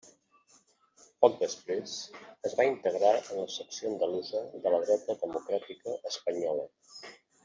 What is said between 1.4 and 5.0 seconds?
després es va integrar en la secció andalusa de la